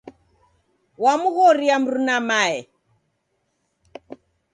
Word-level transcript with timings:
Wamghorie 1.03 1.75
mruna 1.83 2.17
mae. 2.29 2.57